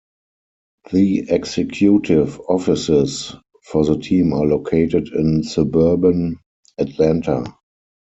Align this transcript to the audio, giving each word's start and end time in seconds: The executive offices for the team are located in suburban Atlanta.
The 0.91 1.29
executive 1.29 2.39
offices 2.49 3.35
for 3.61 3.85
the 3.85 3.99
team 3.99 4.33
are 4.33 4.47
located 4.47 5.09
in 5.09 5.43
suburban 5.43 6.39
Atlanta. 6.79 7.45